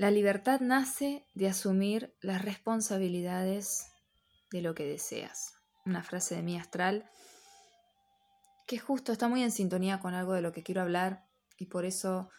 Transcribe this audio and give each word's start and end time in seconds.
La 0.00 0.10
libertad 0.10 0.60
nace 0.60 1.26
de 1.34 1.46
asumir 1.46 2.16
las 2.22 2.42
responsabilidades 2.42 3.92
de 4.50 4.62
lo 4.62 4.74
que 4.74 4.86
deseas. 4.86 5.52
Una 5.84 6.02
frase 6.02 6.36
de 6.36 6.42
mi 6.42 6.58
astral 6.58 7.10
que 8.66 8.78
justo 8.78 9.12
está 9.12 9.28
muy 9.28 9.42
en 9.42 9.50
sintonía 9.52 10.00
con 10.00 10.14
algo 10.14 10.32
de 10.32 10.40
lo 10.40 10.52
que 10.52 10.62
quiero 10.62 10.80
hablar 10.80 11.28
y 11.58 11.66
por 11.66 11.84
eso 11.84 12.30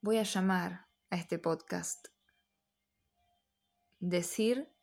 voy 0.00 0.16
a 0.16 0.22
llamar 0.22 0.86
a 1.10 1.16
este 1.16 1.38
podcast 1.38 2.08
Decir 3.98 4.74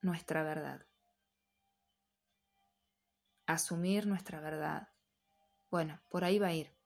nuestra 0.00 0.42
verdad. 0.42 0.88
Asumir 3.46 4.08
nuestra 4.08 4.40
verdad. 4.40 4.88
Bueno, 5.70 6.02
por 6.10 6.24
ahí 6.24 6.40
va 6.40 6.48
a 6.48 6.54
ir. 6.54 6.76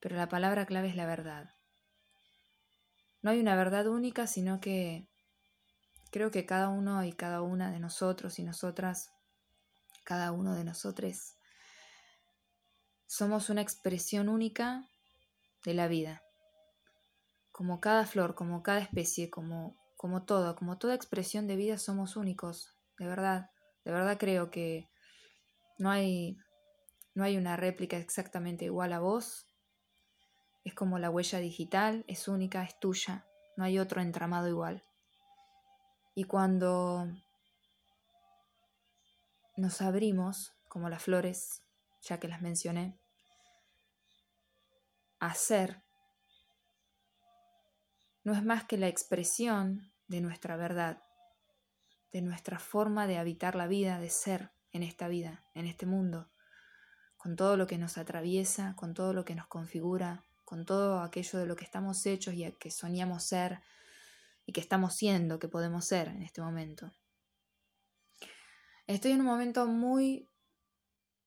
Pero 0.00 0.16
la 0.16 0.30
palabra 0.30 0.64
clave 0.64 0.88
es 0.88 0.96
la 0.96 1.04
verdad. 1.04 1.55
No 3.26 3.32
hay 3.32 3.40
una 3.40 3.56
verdad 3.56 3.88
única, 3.88 4.28
sino 4.28 4.60
que 4.60 5.08
creo 6.12 6.30
que 6.30 6.46
cada 6.46 6.68
uno 6.68 7.02
y 7.02 7.12
cada 7.12 7.42
una 7.42 7.72
de 7.72 7.80
nosotros 7.80 8.38
y 8.38 8.44
nosotras, 8.44 9.10
cada 10.04 10.30
uno 10.30 10.54
de 10.54 10.62
nosotros, 10.62 11.34
somos 13.08 13.50
una 13.50 13.62
expresión 13.62 14.28
única 14.28 14.88
de 15.64 15.74
la 15.74 15.88
vida. 15.88 16.22
Como 17.50 17.80
cada 17.80 18.06
flor, 18.06 18.36
como 18.36 18.62
cada 18.62 18.78
especie, 18.78 19.28
como, 19.28 19.76
como 19.96 20.24
todo, 20.24 20.54
como 20.54 20.78
toda 20.78 20.94
expresión 20.94 21.48
de 21.48 21.56
vida 21.56 21.78
somos 21.78 22.14
únicos, 22.14 22.76
de 22.96 23.08
verdad. 23.08 23.50
De 23.84 23.90
verdad 23.90 24.18
creo 24.18 24.50
que 24.50 24.88
no 25.80 25.90
hay, 25.90 26.38
no 27.12 27.24
hay 27.24 27.36
una 27.36 27.56
réplica 27.56 27.96
exactamente 27.96 28.66
igual 28.66 28.92
a 28.92 29.00
vos, 29.00 29.48
es 30.66 30.74
como 30.74 30.98
la 30.98 31.10
huella 31.10 31.38
digital, 31.38 32.04
es 32.08 32.26
única, 32.26 32.64
es 32.64 32.76
tuya, 32.80 33.24
no 33.56 33.62
hay 33.62 33.78
otro 33.78 34.00
entramado 34.00 34.48
igual. 34.48 34.82
Y 36.16 36.24
cuando 36.24 37.06
nos 39.56 39.80
abrimos, 39.80 40.56
como 40.68 40.88
las 40.88 41.04
flores, 41.04 41.62
ya 42.02 42.18
que 42.18 42.26
las 42.26 42.42
mencioné, 42.42 42.98
a 45.20 45.32
ser, 45.34 45.84
no 48.24 48.32
es 48.32 48.42
más 48.42 48.64
que 48.64 48.76
la 48.76 48.88
expresión 48.88 49.92
de 50.08 50.20
nuestra 50.20 50.56
verdad, 50.56 51.00
de 52.10 52.22
nuestra 52.22 52.58
forma 52.58 53.06
de 53.06 53.18
habitar 53.18 53.54
la 53.54 53.68
vida, 53.68 54.00
de 54.00 54.10
ser 54.10 54.50
en 54.72 54.82
esta 54.82 55.06
vida, 55.06 55.44
en 55.54 55.66
este 55.66 55.86
mundo, 55.86 56.28
con 57.16 57.36
todo 57.36 57.56
lo 57.56 57.68
que 57.68 57.78
nos 57.78 57.98
atraviesa, 57.98 58.74
con 58.74 58.94
todo 58.94 59.12
lo 59.12 59.24
que 59.24 59.36
nos 59.36 59.46
configura, 59.46 60.24
con 60.46 60.64
todo 60.64 61.00
aquello 61.00 61.40
de 61.40 61.46
lo 61.46 61.56
que 61.56 61.64
estamos 61.64 62.06
hechos 62.06 62.32
y 62.34 62.50
que 62.52 62.70
soñamos 62.70 63.24
ser 63.24 63.60
y 64.46 64.52
que 64.52 64.60
estamos 64.60 64.94
siendo, 64.94 65.40
que 65.40 65.48
podemos 65.48 65.84
ser 65.84 66.06
en 66.06 66.22
este 66.22 66.40
momento. 66.40 66.92
Estoy 68.86 69.10
en 69.10 69.20
un 69.20 69.26
momento 69.26 69.66
muy 69.66 70.30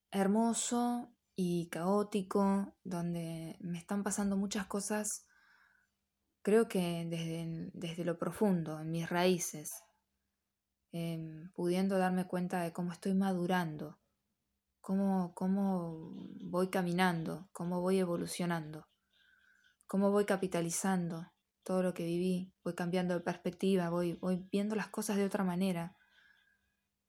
hermoso 0.10 1.14
y 1.36 1.68
caótico, 1.68 2.74
donde 2.86 3.58
me 3.60 3.78
están 3.78 4.04
pasando 4.04 4.38
muchas 4.38 4.68
cosas, 4.68 5.28
creo 6.42 6.70
que 6.70 7.06
desde, 7.10 7.72
desde 7.74 8.06
lo 8.06 8.18
profundo, 8.18 8.80
en 8.80 8.90
mis 8.90 9.10
raíces, 9.10 9.84
em, 10.94 11.52
pudiendo 11.52 11.98
darme 11.98 12.26
cuenta 12.26 12.62
de 12.62 12.72
cómo 12.72 12.94
estoy 12.94 13.16
madurando, 13.16 14.00
cómo, 14.80 15.34
cómo 15.36 16.14
voy 16.40 16.70
caminando, 16.70 17.50
cómo 17.52 17.82
voy 17.82 18.00
evolucionando 18.00 18.89
cómo 19.90 20.12
voy 20.12 20.26
capitalizando 20.26 21.34
todo 21.64 21.82
lo 21.82 21.96
que 21.96 22.04
viví, 22.04 22.54
voy 22.64 22.76
cambiando 22.76 23.16
de 23.16 23.22
perspectiva, 23.22 23.90
voy, 23.90 24.14
voy 24.14 24.48
viendo 24.52 24.76
las 24.76 24.88
cosas 24.88 25.18
de 25.18 25.26
otra 25.26 25.44
manera. 25.44 25.98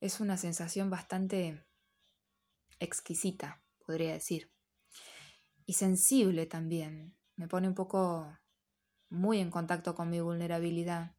Es 0.01 0.19
una 0.19 0.39
sensación 0.39 0.89
bastante 0.89 1.67
exquisita, 2.79 3.63
podría 3.85 4.15
decir. 4.15 4.51
Y 5.67 5.75
sensible 5.75 6.47
también. 6.47 7.15
Me 7.37 7.49
pone 7.49 7.69
un 7.69 7.75
poco 7.75 8.35
muy 9.11 9.41
en 9.41 9.51
contacto 9.51 9.95
con 9.95 10.09
mi 10.09 10.21
vulnerabilidad. 10.21 11.15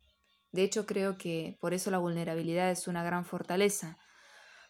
De 0.51 0.63
hecho, 0.63 0.87
creo 0.87 1.19
que 1.19 1.59
por 1.61 1.75
eso 1.75 1.91
la 1.91 1.99
vulnerabilidad 1.99 2.71
es 2.71 2.87
una 2.87 3.03
gran 3.03 3.23
fortaleza, 3.23 3.99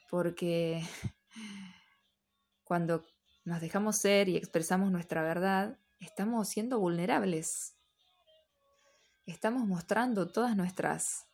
porque 0.10 0.84
cuando 2.66 3.06
nos 3.46 3.62
dejamos 3.62 3.96
ser 3.96 4.28
y 4.28 4.36
expresamos 4.36 4.92
nuestra 4.92 5.24
verdad, 5.24 5.78
estamos 6.02 6.50
siendo 6.50 6.80
vulnerables. 6.80 7.76
Estamos 9.26 9.66
mostrando 9.66 10.28
todas 10.28 10.58
nuestras 10.58 11.26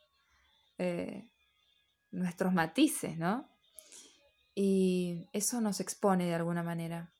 eh, 0.78 1.31
nuestros 2.11 2.53
matices, 2.53 3.17
¿no? 3.17 3.50
Y 4.55 5.28
eso 5.33 5.61
nos 5.61 5.79
expone 5.79 6.25
de 6.25 6.35
alguna 6.35 6.63
manera. 6.63 7.11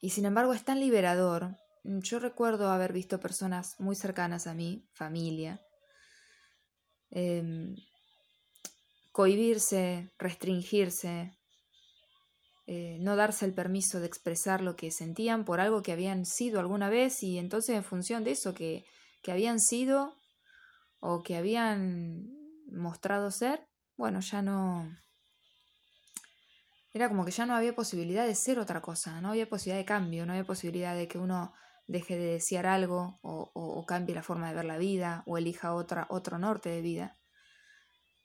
Y 0.00 0.10
sin 0.10 0.24
embargo 0.24 0.52
es 0.54 0.64
tan 0.64 0.80
liberador. 0.80 1.56
Yo 1.84 2.18
recuerdo 2.18 2.70
haber 2.70 2.92
visto 2.92 3.20
personas 3.20 3.78
muy 3.78 3.96
cercanas 3.96 4.46
a 4.46 4.54
mí, 4.54 4.86
familia, 4.92 5.60
eh, 7.10 7.74
cohibirse, 9.10 10.10
restringirse, 10.18 11.36
eh, 12.66 12.98
no 13.00 13.16
darse 13.16 13.44
el 13.44 13.54
permiso 13.54 13.98
de 13.98 14.06
expresar 14.06 14.60
lo 14.60 14.76
que 14.76 14.90
sentían 14.92 15.44
por 15.44 15.60
algo 15.60 15.82
que 15.82 15.92
habían 15.92 16.24
sido 16.24 16.60
alguna 16.60 16.88
vez 16.88 17.22
y 17.22 17.38
entonces 17.38 17.74
en 17.74 17.82
función 17.82 18.22
de 18.22 18.32
eso 18.32 18.54
que, 18.54 18.84
que 19.22 19.32
habían 19.32 19.58
sido 19.58 20.14
o 21.00 21.22
que 21.24 21.36
habían 21.36 22.28
mostrado 22.70 23.30
ser, 23.30 23.66
bueno, 23.96 24.20
ya 24.20 24.42
no... 24.42 24.96
Era 26.94 27.08
como 27.08 27.24
que 27.24 27.30
ya 27.30 27.46
no 27.46 27.54
había 27.54 27.74
posibilidad 27.74 28.26
de 28.26 28.34
ser 28.34 28.58
otra 28.58 28.82
cosa, 28.82 29.20
no 29.20 29.30
había 29.30 29.48
posibilidad 29.48 29.80
de 29.80 29.86
cambio, 29.86 30.26
no 30.26 30.32
había 30.32 30.44
posibilidad 30.44 30.94
de 30.94 31.08
que 31.08 31.18
uno 31.18 31.52
deje 31.86 32.16
de 32.16 32.32
desear 32.34 32.66
algo 32.66 33.18
o, 33.22 33.50
o, 33.54 33.86
cambie 33.86 34.14
la 34.14 34.22
forma 34.22 34.48
de 34.48 34.54
ver 34.54 34.66
la 34.66 34.76
vida 34.76 35.22
o 35.26 35.38
elija 35.38 35.74
otra, 35.74 36.06
otro 36.10 36.38
norte 36.38 36.68
de 36.68 36.82
vida. 36.82 37.18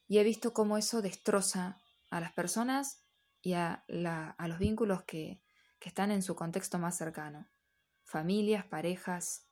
Y 0.08 0.20
he 0.20 0.24
visto 0.24 0.54
cómo 0.54 0.78
eso 0.78 1.02
destroza 1.02 1.80
a 2.12 2.20
las 2.20 2.34
personas 2.34 3.07
y 3.48 3.54
a, 3.54 3.86
los 3.88 4.60
vínculos 4.60 5.04
que, 5.04 5.42
están 5.80 6.12
en 6.12 6.22
su 6.22 6.36
contexto 6.36 6.80
más 6.80 6.98
cercano. 6.98 7.48
Familias, 8.04 8.66
parejas, 8.66 9.48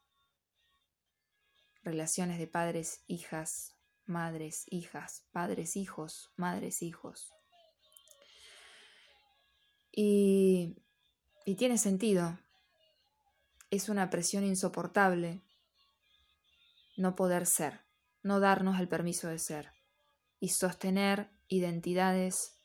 relaciones 1.81 2.37
de 2.37 2.45
padres, 2.45 3.05
hijas, 3.07 3.73
madres, 4.05 4.65
hijas, 4.67 5.23
padres, 5.31 5.77
hijos, 5.77 6.33
madres, 6.35 6.81
hijos. 6.81 7.33
Y, 9.93 10.75
tiene 11.57 11.77
sentido. 11.77 12.37
Es 13.69 13.87
una 13.87 14.09
presión 14.09 14.43
insoportable 14.43 15.41
no 16.97 17.15
poder 17.15 17.45
ser, 17.45 17.85
no 18.23 18.41
darnos 18.41 18.77
el 18.81 18.89
permiso 18.89 19.29
de 19.29 19.39
ser 19.39 19.71
y 20.41 20.49
sostener 20.49 21.29
identidades 21.47 22.55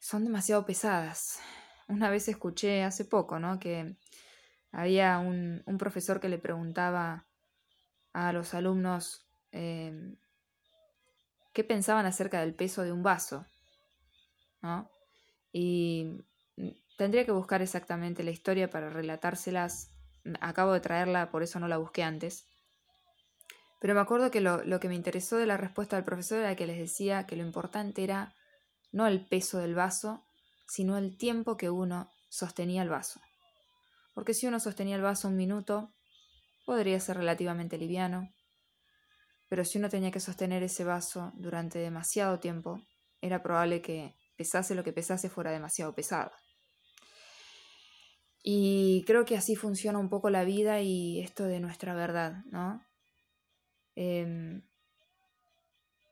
son 0.00 0.24
demasiado 0.24 0.64
pesadas. 0.64 1.38
Una 1.86 2.10
vez 2.10 2.26
escuché 2.28 2.82
hace 2.82 3.04
poco, 3.04 3.38
¿no? 3.38 3.60
Que 3.60 3.96
había 4.72 5.18
un, 5.18 5.62
profesor 5.78 6.20
que 6.20 6.28
le 6.28 6.38
preguntaba 6.38 7.26
a 8.12 8.32
los 8.32 8.54
alumnos 8.54 9.28
em, 9.52 10.16
qué 11.52 11.64
pensaban 11.64 12.06
acerca 12.06 12.40
del 12.40 12.54
peso 12.54 12.82
de 12.82 12.92
un 12.92 13.02
vaso, 13.02 13.46
¿no? 14.62 14.90
Y 15.52 16.24
tendría 16.96 17.24
que 17.24 17.32
buscar 17.32 17.60
exactamente 17.62 18.24
la 18.24 18.30
historia 18.30 18.70
para 18.70 18.88
relatárselas. 18.88 19.90
Acabo 20.40 20.72
de 20.72 20.80
traerla, 20.80 21.30
por 21.30 21.42
eso 21.42 21.60
no 21.60 21.68
la 21.68 21.78
busqué 21.78 22.02
antes. 22.02 22.46
Pero 23.80 23.94
me 23.94 24.00
acuerdo 24.00 24.30
que 24.30 24.40
lo, 24.40 24.62
lo 24.64 24.80
que 24.80 24.88
me 24.88 24.94
interesó 24.94 25.36
de 25.36 25.46
la 25.46 25.56
respuesta 25.56 25.96
del 25.96 26.04
profesor 26.04 26.38
era 26.38 26.56
que 26.56 26.66
les 26.66 26.78
decía 26.78 27.26
que 27.26 27.36
lo 27.36 27.44
importante 27.44 28.04
era 28.04 28.34
no 28.92 29.06
el 29.06 29.26
peso 29.26 29.58
del 29.58 29.74
vaso, 29.74 30.24
sino 30.66 30.96
el 30.96 31.16
tiempo 31.16 31.56
que 31.56 31.70
uno 31.70 32.10
sostenía 32.28 32.82
el 32.82 32.88
vaso. 32.88 33.20
Porque 34.14 34.34
si 34.34 34.46
uno 34.46 34.60
sostenía 34.60 34.96
el 34.96 35.02
vaso 35.02 35.28
un 35.28 35.36
minuto, 35.36 35.92
podría 36.64 37.00
ser 37.00 37.16
relativamente 37.16 37.78
liviano, 37.78 38.28
pero 39.48 39.64
si 39.64 39.78
uno 39.78 39.88
tenía 39.88 40.12
que 40.12 40.20
sostener 40.20 40.62
ese 40.62 40.84
vaso 40.84 41.32
durante 41.34 41.80
demasiado 41.80 42.38
tiempo, 42.38 42.80
era 43.20 43.42
probable 43.42 43.82
que 43.82 44.14
pesase 44.36 44.76
lo 44.76 44.84
que 44.84 44.92
pesase 44.92 45.28
fuera 45.28 45.50
demasiado 45.50 45.92
pesado. 45.92 46.30
Y 48.42 49.04
creo 49.06 49.24
que 49.24 49.36
así 49.36 49.56
funciona 49.56 49.98
un 49.98 50.08
poco 50.08 50.30
la 50.30 50.44
vida 50.44 50.80
y 50.80 51.20
esto 51.20 51.44
de 51.44 51.58
nuestra 51.58 51.94
verdad, 51.94 52.44
¿no? 52.46 52.80
Em, 53.96 54.62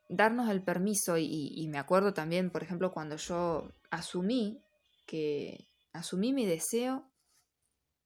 darnos 0.09 0.51
el 0.51 0.63
permiso, 0.63 1.19
y, 1.19 1.67
me 1.69 1.79
acuerdo 1.79 2.15
también, 2.15 2.51
por 2.51 2.63
ejemplo, 2.63 2.93
cuando 2.93 3.17
yo 3.17 3.71
asumí 3.91 4.63
que 5.07 5.69
asumí 5.93 6.33
mi 6.33 6.47
deseo, 6.47 7.11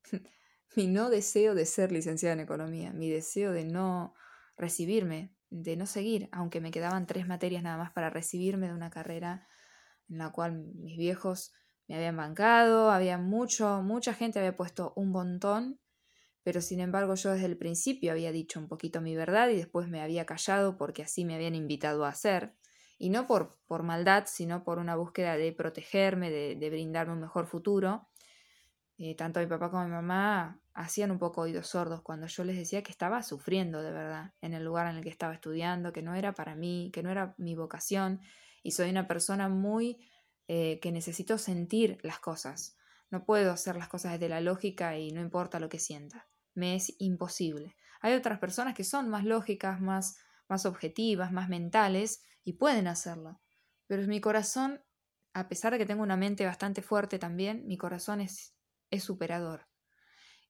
mi 0.76 0.86
no 0.86 1.10
deseo 1.10 1.54
de 1.54 1.66
ser 1.66 1.92
licenciada 1.92 2.34
en 2.34 2.40
economía, 2.40 2.92
mi 2.92 3.08
deseo 3.08 3.52
de 3.52 3.64
no 3.64 4.14
recibirme, 4.56 5.34
de 5.50 5.76
no 5.76 5.86
seguir, 5.86 6.28
aunque 6.32 6.60
me 6.60 6.70
quedaban 6.70 7.06
tres 7.06 7.26
materias 7.26 7.62
nada 7.62 7.76
más 7.76 7.92
para 7.92 8.10
recibirme 8.10 8.68
de 8.68 8.74
una 8.74 8.90
carrera 8.90 9.46
en 10.08 10.18
la 10.18 10.30
cual 10.30 10.52
mis 10.52 10.96
viejos 10.96 11.52
me 11.88 11.96
habían 11.96 12.16
bancado, 12.16 12.90
había 12.90 13.18
mucho, 13.18 13.82
mucha 13.82 14.14
gente 14.14 14.38
había 14.38 14.56
puesto 14.56 14.92
un 14.96 15.10
montón, 15.10 15.78
pero 16.42 16.60
sin 16.60 16.80
embargo 16.80 17.14
yo 17.14 17.30
desde 17.32 17.46
el 17.46 17.56
principio 17.56 18.12
había 18.12 18.32
dicho 18.32 18.60
un 18.60 18.68
poquito 18.68 19.00
mi 19.00 19.16
verdad 19.16 19.48
y 19.48 19.56
después 19.56 19.88
me 19.88 20.00
había 20.00 20.26
callado 20.26 20.76
porque 20.76 21.02
así 21.02 21.24
me 21.24 21.34
habían 21.34 21.54
invitado 21.54 22.04
a 22.04 22.08
hacer, 22.08 22.54
y 22.98 23.10
no 23.10 23.26
por, 23.26 23.58
por 23.66 23.82
maldad, 23.82 24.24
sino 24.26 24.62
por 24.62 24.78
una 24.78 24.94
búsqueda 24.94 25.36
de 25.36 25.52
protegerme, 25.52 26.30
de, 26.30 26.54
de 26.54 26.70
brindarme 26.70 27.14
un 27.14 27.20
mejor 27.20 27.46
futuro. 27.46 28.08
Eh, 28.96 29.16
tanto 29.16 29.40
mi 29.40 29.46
papá 29.46 29.70
como 29.70 29.84
mi 29.84 29.90
mamá 29.90 30.60
hacían 30.74 31.10
un 31.10 31.18
poco 31.18 31.40
oídos 31.40 31.66
sordos 31.66 32.02
cuando 32.02 32.28
yo 32.28 32.44
les 32.44 32.56
decía 32.56 32.84
que 32.84 32.92
estaba 32.92 33.22
sufriendo 33.24 33.82
de 33.82 33.90
verdad 33.90 34.34
en 34.40 34.54
el 34.54 34.64
lugar 34.64 34.86
en 34.86 34.98
el 34.98 35.02
que 35.02 35.10
estaba 35.10 35.34
estudiando, 35.34 35.92
que 35.92 36.02
no 36.02 36.14
era 36.14 36.32
para 36.34 36.54
mí, 36.54 36.90
que 36.94 37.02
no 37.02 37.10
era 37.10 37.34
mi 37.38 37.56
vocación, 37.56 38.20
y 38.62 38.70
soy 38.70 38.90
una 38.90 39.08
persona 39.08 39.48
muy 39.48 40.08
eh, 40.46 40.78
que 40.80 40.92
necesito 40.92 41.38
sentir 41.38 41.98
las 42.02 42.20
cosas. 42.20 42.76
No 43.10 43.24
puedo 43.24 43.50
hacer 43.50 43.74
las 43.74 43.88
cosas 43.88 44.12
desde 44.12 44.28
la 44.28 44.40
lógica 44.40 44.96
y 44.96 45.10
no 45.10 45.20
importa 45.20 45.58
lo 45.58 45.68
que 45.68 45.80
sienta. 45.80 46.28
Me 46.54 46.74
es 46.74 46.94
imposible. 46.98 47.76
Hay 48.00 48.14
otras 48.14 48.38
personas 48.38 48.74
que 48.74 48.84
son 48.84 49.08
más 49.08 49.24
lógicas, 49.24 49.80
más, 49.80 50.16
más 50.48 50.66
objetivas, 50.66 51.32
más 51.32 51.48
mentales 51.48 52.22
y 52.44 52.54
pueden 52.54 52.86
hacerlo. 52.86 53.40
Pero 53.86 54.06
mi 54.06 54.20
corazón, 54.20 54.82
a 55.34 55.48
pesar 55.48 55.72
de 55.72 55.78
que 55.78 55.86
tengo 55.86 56.02
una 56.02 56.16
mente 56.16 56.44
bastante 56.44 56.82
fuerte 56.82 57.18
también, 57.18 57.66
mi 57.66 57.76
corazón 57.76 58.20
es, 58.20 58.54
es 58.90 59.04
superador. 59.04 59.68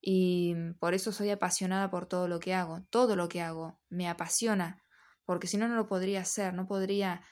Y 0.01 0.55
por 0.81 0.95
eso 0.95 1.13
soy 1.13 1.31
apasionada 1.31 1.91
por 1.91 2.07
todo 2.07 2.27
lo 2.27 2.41
que 2.41 2.55
hago. 2.55 2.85
Todo 2.91 3.17
lo 3.17 3.29
que 3.29 3.43
hago 3.43 3.81
me 3.89 4.09
apasiona, 4.09 4.83
porque 5.25 5.47
si 5.47 5.57
no, 5.57 5.69
no 5.69 5.77
lo 5.77 5.87
podría 5.87 6.23
hacer, 6.23 6.55
no 6.55 6.67
podría 6.67 7.23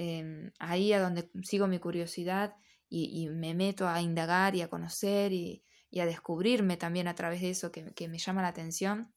Em, 0.00 0.52
ahí 0.58 0.92
a 0.92 1.00
donde 1.00 1.30
sigo 1.42 1.66
mi 1.66 1.78
curiosidad 1.78 2.54
y, 2.88 3.28
me 3.30 3.54
meto 3.54 3.88
a 3.88 4.00
indagar 4.00 4.54
y 4.54 4.62
a 4.62 4.68
conocer 4.68 5.32
y, 5.32 5.64
a 5.96 6.06
descubrirme 6.06 6.76
también 6.76 7.08
a 7.08 7.14
través 7.14 7.40
de 7.40 7.50
eso 7.50 7.72
que, 7.72 8.08
me 8.08 8.18
llama 8.18 8.42
la 8.42 8.48
atención. 8.48 9.14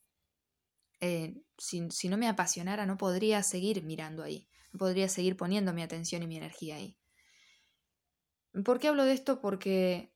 Eh, 0.99 1.41
si, 1.57 1.89
si, 1.89 2.09
no 2.09 2.17
me 2.17 2.27
apasionara 2.27 2.85
no 2.85 2.97
podría 2.97 3.43
seguir 3.43 3.83
mirando 3.83 4.23
ahí, 4.23 4.49
no 4.71 4.79
podría 4.79 5.09
seguir 5.09 5.35
poniendo 5.35 5.73
mi 5.73 5.81
atención 5.81 6.23
y 6.23 6.27
mi 6.27 6.37
energía 6.37 6.75
ahí. 6.75 6.97
¿Por 8.65 8.79
qué 8.79 8.89
hablo 8.89 9.05
de 9.05 9.13
esto? 9.13 9.39
Porque 9.39 10.13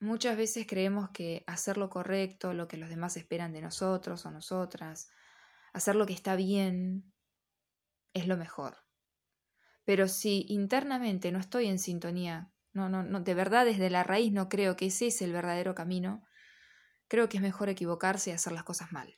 muchas 0.00 0.36
veces 0.36 0.66
creemos 0.66 1.10
que 1.10 1.44
hacer 1.46 1.76
lo 1.78 1.90
correcto, 1.90 2.52
lo 2.52 2.68
que 2.68 2.76
los 2.76 2.88
demás 2.88 3.16
esperan 3.16 3.52
de 3.52 3.62
nosotros 3.62 4.24
o 4.26 4.30
nosotras, 4.30 5.10
hacer 5.72 5.96
lo 5.96 6.06
que 6.06 6.12
está 6.12 6.36
bien, 6.36 7.12
es 8.12 8.26
lo 8.26 8.36
mejor. 8.36 8.78
Pero 9.84 10.08
si 10.08 10.46
internamente 10.48 11.32
no 11.32 11.38
estoy 11.38 11.66
en 11.66 11.78
sintonía, 11.78 12.52
no, 12.72 12.88
no, 12.88 13.02
no, 13.02 13.20
de 13.20 13.34
verdad 13.34 13.64
desde 13.64 13.90
la 13.90 14.04
raíz 14.04 14.32
no 14.32 14.48
creo 14.48 14.76
que 14.76 14.86
ese 14.86 15.08
es 15.08 15.22
el 15.22 15.32
verdadero 15.32 15.74
camino, 15.74 16.22
creo 17.08 17.28
que 17.28 17.38
es 17.38 17.42
mejor 17.42 17.68
equivocarse 17.68 18.30
y 18.30 18.32
hacer 18.32 18.52
las 18.52 18.64
cosas 18.64 18.92
mal. 18.92 19.14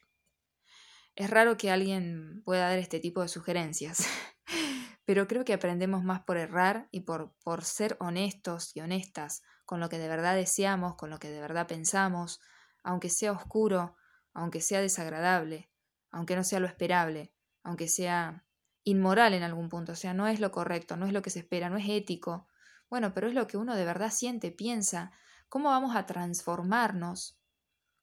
Es 1.15 1.29
raro 1.29 1.59
que 1.59 1.71
alguien 1.71 2.43
pueda 2.45 2.69
dar 2.69 2.79
este 2.79 2.99
tipo 2.99 3.21
de 3.21 3.29
sugerencias, 3.29 4.07
pero 5.05 5.29
creo 5.29 5.45
que 5.45 5.53
aprendemos 5.53 6.03
más 6.03 6.23
por 6.23 6.39
errar 6.39 6.89
y 6.91 7.01
por, 7.01 7.35
por 7.45 7.65
ser 7.65 7.97
honestos 8.01 8.75
y 8.75 8.81
honestas 8.81 9.43
con 9.67 9.81
lo 9.81 9.89
que 9.89 9.99
de 9.99 10.09
verdad 10.09 10.35
deseamos, 10.35 10.97
con 10.97 11.11
lo 11.11 11.19
que 11.19 11.29
de 11.29 11.41
verdad 11.41 11.67
pensamos, 11.67 12.41
aunque 12.83 13.11
sea 13.11 13.33
oscuro, 13.33 13.97
aunque 14.33 14.61
sea 14.61 14.81
desagradable, 14.81 15.71
aunque 16.11 16.37
no 16.37 16.45
sea 16.45 16.61
lo 16.61 16.67
esperable, 16.67 17.35
aunque 17.63 17.89
sea 17.89 18.45
inmoral 18.85 19.35
en 19.35 19.43
algún 19.43 19.69
punto, 19.69 19.93
o 19.93 19.97
sea, 19.97 20.15
no 20.15 20.27
es 20.27 20.41
lo 20.41 20.51
correcto, 20.51 20.97
no 20.97 21.07
es 21.07 21.13
lo 21.13 21.23
que 21.23 21.31
se 21.31 21.41
espera, 21.41 21.71
no 21.71 21.77
es 21.77 21.89
ético. 21.89 22.49
Bueno, 22.93 23.15
pero 23.15 23.27
es 23.27 23.33
lo 23.33 23.47
que 23.47 23.57
uno 23.57 23.75
de 23.75 23.87
verdad 23.87 24.11
siente, 24.11 24.51
piensa. 24.51 25.13
¿Cómo 25.49 25.71
vamos 25.71 25.97
a 25.97 26.05
transformarnos? 26.05 27.41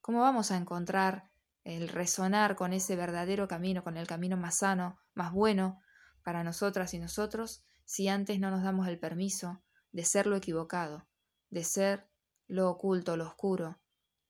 ¿Cómo 0.02 0.22
vamos 0.22 0.50
a 0.50 0.58
encontrar 0.58 1.30
el 1.64 1.90
resonar 1.90 2.56
con 2.56 2.74
ese 2.74 2.96
verdadero 2.96 3.48
camino, 3.48 3.84
con 3.84 3.98
el 3.98 4.08
camino 4.08 4.36
más 4.36 4.58
sano, 4.58 4.98
más 5.14 5.32
bueno 5.32 5.80
para 6.24 6.44
nosotras 6.44 6.96
y 6.96 6.98
nosotros, 6.98 7.64
si 7.86 8.08
antes 8.08 8.40
no 8.40 8.50
nos 8.50 8.64
damos 8.64 8.88
el 8.88 8.98
permiso 8.98 9.62
de 9.92 10.06
ser 10.06 10.26
lo 10.26 10.36
equivocado, 10.36 11.08
de 11.52 11.64
ser 11.64 12.10
lo 12.48 12.68
oculto, 12.68 13.16
lo 13.16 13.28
oscuro, 13.28 13.80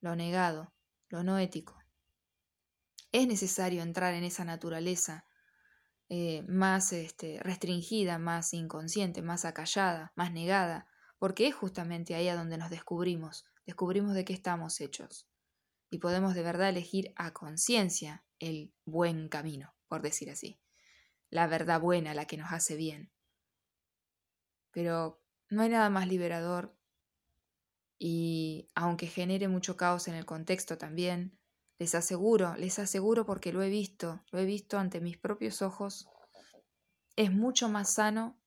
lo 0.01 0.17
negado, 0.17 0.73
lo 1.07 1.23
no 1.23 1.37
ético? 1.37 1.77
Es 3.13 3.29
necesario 3.29 3.81
entrar 3.81 4.13
en 4.13 4.25
esa 4.25 4.43
naturaleza 4.43 5.23
eh, 6.09 6.43
más 6.47 6.91
este, 6.91 7.39
restringida, 7.43 8.17
más 8.17 8.53
inconsciente, 8.53 9.21
más 9.21 9.45
acallada, 9.45 10.11
más 10.15 10.31
negada, 10.31 10.87
porque 11.19 11.47
es 11.47 11.55
justamente 11.55 12.15
ahí 12.15 12.27
a 12.27 12.35
donde 12.35 12.57
nos 12.57 12.69
descubrimos, 12.69 13.45
descubrimos 13.65 14.15
de 14.15 14.25
qué 14.25 14.33
estamos 14.33 14.81
hechos. 14.81 15.27
Y 15.91 15.99
podemos 15.99 16.35
de 16.35 16.43
verdad 16.43 16.69
elegir 16.69 17.13
a 17.15 17.33
conciencia 17.33 18.23
el 18.39 18.73
buen 18.85 19.29
camino, 19.29 19.75
por 19.87 20.01
decir 20.01 20.29
así, 20.29 20.59
la 21.29 21.47
verdad 21.47 21.79
buena, 21.79 22.13
la 22.13 22.25
que 22.25 22.37
nos 22.37 22.51
hace 22.51 22.75
bien. 22.75 23.11
Pero 24.71 25.21
no 25.49 25.61
hay 25.61 25.69
nada 25.69 25.89
más 25.89 26.07
liberador 26.07 26.75
y 27.99 28.69
aunque 28.75 29.07
genere 29.07 29.47
mucho 29.47 29.77
caos 29.77 30.07
en 30.07 30.15
el 30.15 30.25
contexto 30.25 30.77
también, 30.77 31.38
les 31.79 31.95
aseguro, 31.95 32.55
les 32.57 32.77
aseguro 32.77 33.25
porque 33.25 33.53
lo 33.53 33.63
he 33.63 33.69
visto, 33.69 34.21
lo 34.31 34.39
he 34.39 34.45
visto 34.45 34.77
ante 34.77 34.99
mis 34.99 35.17
propios 35.17 35.61
ojos. 35.61 36.09
Es 37.15 37.31
mucho 37.31 37.69
más 37.69 37.93
sano 37.93 38.37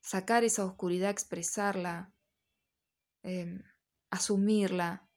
sacar 0.00 0.44
esa 0.44 0.64
oscuridad, 0.64 1.10
expresarla, 1.10 2.14
em, 3.24 3.62
asumirla, 4.10 5.08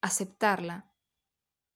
aceptarla, 0.00 0.92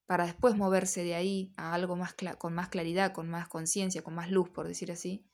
para 0.06 0.26
después 0.26 0.56
moverse 0.56 1.04
de 1.04 1.14
ahí 1.14 1.54
a 1.56 1.72
algo 1.72 1.94
más 1.94 2.14
con 2.36 2.52
más 2.52 2.68
claridad, 2.68 3.12
con 3.12 3.30
más 3.30 3.48
conciencia, 3.48 4.02
con 4.02 4.14
más 4.14 4.28
luz, 4.28 4.50
por 4.50 4.66
decir 4.66 4.90
así. 4.90 5.24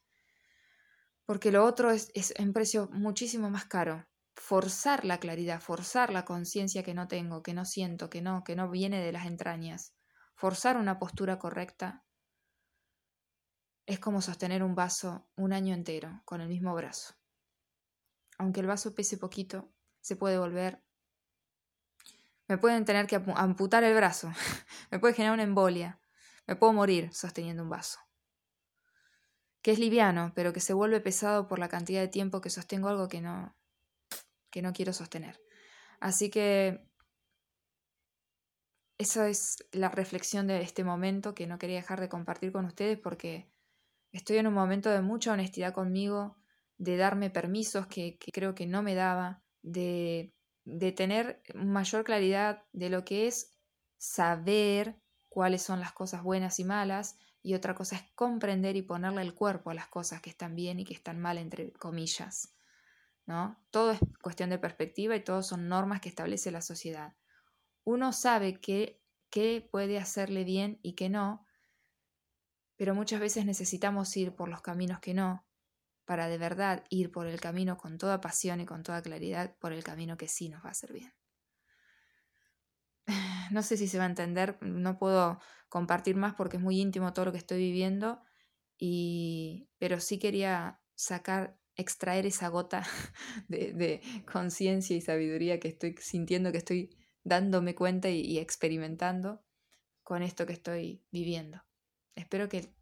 Porque 1.25 1.51
lo 1.51 1.65
otro 1.65 1.91
es, 1.91 2.11
es 2.15 2.35
precio 2.53 2.89
muchísimo 2.93 3.49
más 3.49 3.65
caro 3.65 4.07
forzar 4.39 5.05
la 5.05 5.19
claridad, 5.19 5.61
forzar 5.61 6.13
la 6.13 6.25
conciencia 6.25 6.83
que 6.83 6.95
no 6.95 7.09
tengo, 7.09 7.43
que 7.43 7.55
no 7.55 7.65
siento, 7.65 8.09
que 8.09 8.23
no, 8.23 8.45
que 8.45 8.57
no 8.57 8.71
viene 8.71 9.01
de 9.01 9.13
las 9.13 9.27
entrañas, 9.27 9.95
forzar 10.35 10.77
una 10.77 10.99
postura 10.99 11.39
correcta, 11.39 12.05
es 13.85 13.99
como 13.99 14.23
sostener 14.23 14.63
un 14.63 14.75
vaso 14.75 15.29
un 15.37 15.53
año 15.53 15.75
entero 15.75 16.23
con 16.25 16.41
el 16.41 16.49
mismo 16.49 16.75
brazo. 16.75 17.15
Aunque 18.39 18.61
el 18.61 18.67
vaso 18.67 18.95
pese 18.95 19.19
poquito, 19.19 19.73
se 20.01 20.15
puede 20.15 20.39
volver... 20.39 20.83
Me 22.47 22.57
pueden 22.57 22.85
tener 22.85 23.07
que 23.07 23.23
amputar 23.35 23.85
el 23.85 23.95
brazo, 23.95 24.33
me 24.91 24.99
puede 24.99 25.15
generar 25.15 25.35
una 25.35 25.43
embolia, 25.43 26.01
me 26.47 26.57
puedo 26.57 26.73
morir 26.73 27.13
sosteniendo 27.13 27.63
un 27.63 27.69
vaso. 27.69 27.99
Que 29.61 29.73
es 29.73 29.79
liviano, 29.79 30.33
pero 30.35 30.53
que 30.53 30.61
se 30.61 30.73
vuelve 30.73 31.01
pesado 31.01 31.49
por 31.49 31.59
la 31.59 31.69
cantidad 31.69 32.01
de 32.01 32.09
tiempo 32.09 32.41
que 32.41 32.49
sostengo 32.49 32.89
algo 32.89 33.09
que 33.09 33.21
no, 33.21 33.58
que 34.51 34.63
no 34.63 34.73
quiero 34.73 34.93
sostener. 34.93 35.41
Así 36.01 36.31
que 36.31 36.89
esa 38.99 39.29
es 39.29 39.65
la 39.73 39.89
reflexión 39.89 40.47
de 40.49 40.61
este 40.61 40.83
momento 40.85 41.35
que 41.35 41.47
no 41.47 41.59
quería 41.59 41.77
dejar 41.77 42.01
de 42.01 42.09
compartir 42.09 42.53
con 42.53 42.65
ustedes 42.65 42.99
porque 42.99 43.49
estoy 44.13 44.39
en 44.39 44.49
un 44.49 44.55
momento 44.55 44.91
de 44.91 45.03
mucha 45.03 45.33
honestidad 45.33 45.73
conmigo, 45.73 46.37
de 46.79 46.97
darme 46.97 47.31
permisos 47.31 47.87
que, 47.87 48.19
creo 48.33 48.55
que 48.55 48.67
no 48.67 48.83
me 48.83 48.95
daba, 48.95 49.43
de, 49.63 50.35
de 50.65 50.93
tener 50.93 51.43
mayor 51.55 52.05
claridad 52.05 52.65
de 52.73 52.91
lo 52.91 53.05
que 53.05 53.29
es 53.29 53.53
saber 53.99 55.01
cuáles 55.29 55.63
son 55.63 55.81
las 55.81 55.93
cosas 55.93 56.23
buenas 56.23 56.59
y 56.59 56.65
malas 56.65 57.19
y 57.43 57.55
otra 57.55 57.75
cosa 57.75 57.97
es 57.97 58.03
comprender 58.15 58.77
y 58.77 58.83
ponerle 58.83 59.23
el 59.23 59.35
cuerpo 59.35 59.71
a 59.71 59.75
las 59.75 59.89
cosas 59.89 60.21
que 60.21 60.31
están 60.31 60.55
bien 60.57 60.81
y 60.81 60.85
que 60.85 60.95
están 60.95 61.21
mal, 61.21 61.39
entre 61.39 61.73
comillas. 61.73 62.58
¿No? 63.29 63.63
Todo 63.71 63.91
es 63.91 64.01
cuestión 64.23 64.49
de 64.49 64.59
perspectiva 64.59 65.15
y 65.15 65.23
todo 65.23 65.43
son 65.43 65.69
normas 65.69 66.01
que 66.01 66.09
establece 66.09 66.51
la 66.51 66.63
sociedad. 66.63 67.15
Uno 67.85 68.15
sabe 68.15 68.59
qué, 68.59 69.03
qué 69.29 69.69
puede 69.71 69.99
hacerle 69.99 70.45
bien 70.45 70.81
y 70.83 70.95
qué 70.95 71.11
no, 71.11 71.45
pero 72.77 72.95
muchas 72.95 73.21
veces 73.21 73.45
necesitamos 73.45 74.17
ir 74.17 74.35
por 74.35 74.49
los 74.49 74.63
caminos 74.63 75.01
que 75.01 75.13
no, 75.13 75.47
para 76.07 76.29
de 76.29 76.39
verdad 76.39 76.85
ir 76.89 77.13
por 77.13 77.27
el 77.27 77.39
camino 77.39 77.77
con 77.77 77.99
toda 77.99 78.23
pasión 78.23 78.63
y 78.63 78.67
con 78.67 78.83
toda 78.83 79.03
claridad, 79.03 79.55
por 79.59 79.75
el 79.75 79.85
camino 79.85 80.17
que 80.17 80.27
sí 80.27 80.49
nos 80.49 80.65
va 80.65 80.69
a 80.69 80.73
hacer 80.73 80.93
bien. 80.95 81.13
No 83.51 83.63
sé 83.63 83.77
si 83.77 83.89
se 83.89 83.99
va 83.99 84.05
a 84.05 84.09
entender, 84.09 84.59
no 84.63 84.99
puedo 84.99 85.39
compartir 85.69 86.17
más 86.17 86.35
porque 86.35 86.57
es 86.57 86.63
muy 86.63 86.81
íntimo 86.81 87.13
todo 87.13 87.27
lo 87.27 87.33
que 87.33 87.39
estoy 87.39 87.59
viviendo, 87.59 88.23
y... 88.79 89.69
pero 89.79 90.01
sí 90.01 90.19
quería 90.19 90.81
sacar 90.95 91.59
extraer 91.79 92.27
esa 92.27 92.49
gota 92.49 92.85
de, 93.49 94.03
conciencia 94.31 94.95
y 94.95 95.01
sabiduría 95.01 95.59
que 95.59 95.69
estoy 95.69 95.95
sintiendo 95.99 96.53
que 96.53 96.59
estoy 96.59 96.91
dándome 97.25 97.75
cuenta 97.75 98.11
y, 98.11 98.39
experimentando 98.39 99.43
con 100.03 100.23
esto 100.23 100.45
que 100.45 100.53
estoy 100.53 101.03
viviendo. 101.11 101.63
Espero 102.15 102.49
que 102.49 102.75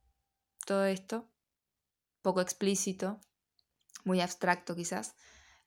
todo 0.66 0.86
esto, 0.86 1.30
poco 2.22 2.40
explícito, 2.40 3.20
muy 4.04 4.20
abstracto 4.20 4.74
quizás, 4.74 5.14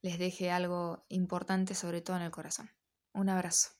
les 0.02 0.18
deje 0.18 0.50
algo 0.50 1.06
importante 1.10 1.76
sobre 1.76 2.02
todo 2.02 2.18
en 2.18 2.24
el 2.24 2.32
corazón. 2.32 2.72
Un 3.14 3.30
abrazo. 3.30 3.79